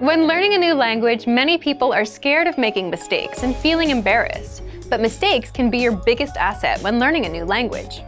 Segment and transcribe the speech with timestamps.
[0.00, 4.62] When learning a new language, many people are scared of making mistakes and feeling embarrassed.
[4.88, 8.00] But mistakes can be your biggest asset when learning a new language.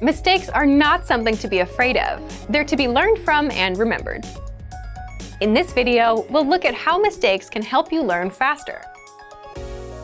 [0.00, 2.22] Mistakes are not something to be afraid of.
[2.52, 4.24] They're to be learned from and remembered.
[5.40, 8.80] In this video, we'll look at how mistakes can help you learn faster.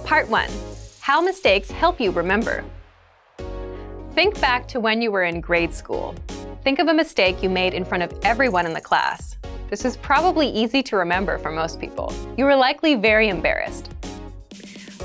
[0.02, 0.50] Part 1.
[0.98, 2.64] How mistakes help you remember.
[4.14, 6.16] Think back to when you were in grade school.
[6.64, 9.36] Think of a mistake you made in front of everyone in the class.
[9.68, 12.12] This is probably easy to remember for most people.
[12.38, 13.92] You were likely very embarrassed.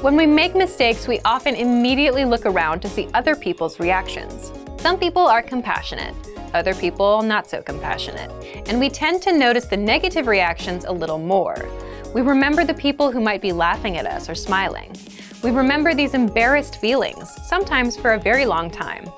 [0.02, 4.52] When we make mistakes, we often immediately look around to see other people's reactions.
[4.80, 6.14] Some people are compassionate,
[6.54, 8.30] other people not so compassionate,
[8.68, 11.70] and we tend to notice the negative reactions a little more.
[12.14, 14.96] We remember the people who might be laughing at us or smiling.
[15.44, 19.10] We remember these embarrassed feelings, sometimes for a very long time.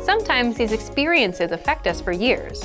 [0.00, 2.62] Sometimes these experiences affect us for years.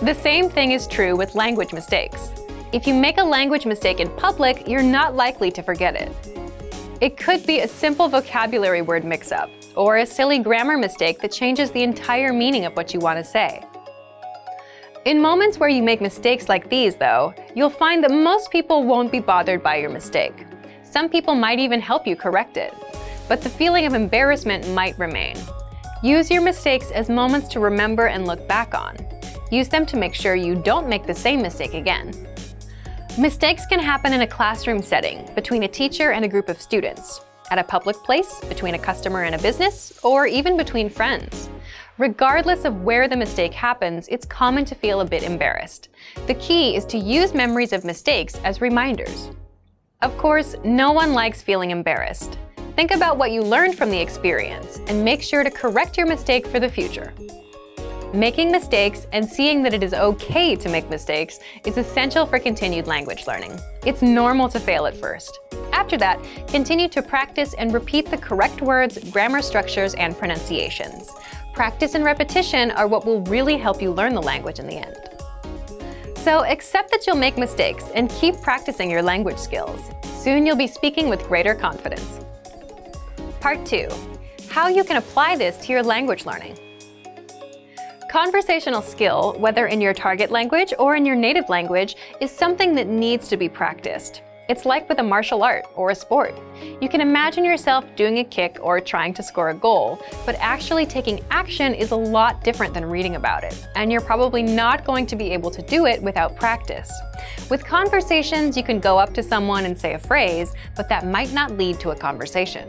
[0.00, 2.30] The same thing is true with language mistakes.
[2.72, 6.12] If you make a language mistake in public, you're not likely to forget it.
[7.00, 11.32] It could be a simple vocabulary word mix up, or a silly grammar mistake that
[11.32, 13.60] changes the entire meaning of what you want to say.
[15.04, 19.10] In moments where you make mistakes like these, though, you'll find that most people won't
[19.10, 20.46] be bothered by your mistake.
[20.84, 22.72] Some people might even help you correct it.
[23.26, 25.36] But the feeling of embarrassment might remain.
[26.04, 28.96] Use your mistakes as moments to remember and look back on.
[29.50, 32.12] Use them to make sure you don't make the same mistake again.
[33.18, 37.20] Mistakes can happen in a classroom setting, between a teacher and a group of students,
[37.50, 41.48] at a public place, between a customer and a business, or even between friends.
[41.96, 45.88] Regardless of where the mistake happens, it's common to feel a bit embarrassed.
[46.26, 49.30] The key is to use memories of mistakes as reminders.
[50.00, 52.38] Of course, no one likes feeling embarrassed.
[52.76, 56.46] Think about what you learned from the experience and make sure to correct your mistake
[56.46, 57.12] for the future.
[58.14, 62.86] Making mistakes and seeing that it is okay to make mistakes is essential for continued
[62.86, 63.60] language learning.
[63.84, 65.38] It's normal to fail at first.
[65.72, 71.10] After that, continue to practice and repeat the correct words, grammar structures, and pronunciations.
[71.52, 74.96] Practice and repetition are what will really help you learn the language in the end.
[76.16, 79.90] So accept that you'll make mistakes and keep practicing your language skills.
[80.18, 82.20] Soon you'll be speaking with greater confidence.
[83.40, 83.86] Part 2.
[84.48, 86.58] How you can apply this to your language learning.
[88.08, 92.86] Conversational skill, whether in your target language or in your native language, is something that
[92.86, 94.22] needs to be practiced.
[94.48, 96.34] It's like with a martial art or a sport.
[96.80, 100.86] You can imagine yourself doing a kick or trying to score a goal, but actually
[100.86, 105.04] taking action is a lot different than reading about it, and you're probably not going
[105.04, 106.90] to be able to do it without practice.
[107.50, 111.34] With conversations, you can go up to someone and say a phrase, but that might
[111.34, 112.66] not lead to a conversation.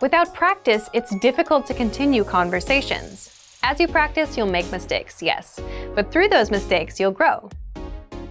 [0.00, 3.37] Without practice, it's difficult to continue conversations.
[3.70, 5.60] As you practice, you'll make mistakes, yes,
[5.94, 7.50] but through those mistakes, you'll grow.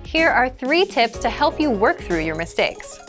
[0.04, 3.00] Here are three tips to help you work through your mistakes.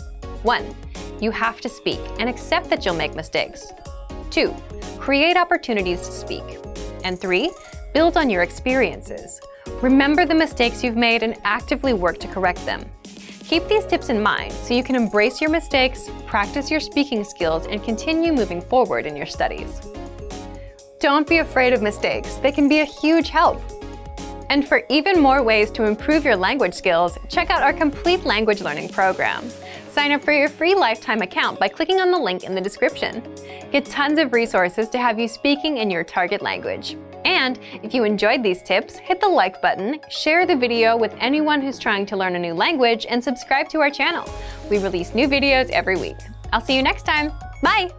[0.43, 0.75] 1.
[1.23, 3.73] You have to speak and accept that you'll make mistakes.
[4.31, 4.55] 2.
[4.99, 6.45] Create opportunities to speak.
[7.03, 7.51] And 3.
[7.95, 9.41] Build on your experiences.
[9.81, 12.85] Remember the mistakes you've made and actively work to correct them.
[13.45, 17.67] Keep these tips in mind so you can embrace your mistakes, practice your speaking skills,
[17.67, 19.81] and continue moving forward in your studies.
[21.01, 23.63] Don't be afraid of mistakes, they can be a huge help.
[24.51, 28.63] And for even more ways to improve your language skills, check out our complete language
[28.63, 29.49] learning program.
[29.93, 33.23] Sign up for your free lifetime account by clicking on the link in the description.
[33.71, 36.97] Get tons of resources to have you speaking in your target language.
[37.25, 41.61] And if you enjoyed these tips, hit the like button, share the video with anyone
[41.61, 44.29] who's trying to learn a new language, and subscribe to our channel.
[44.71, 46.17] We release new videos every week.
[46.53, 47.33] I'll see you next time.
[47.63, 47.98] Bye!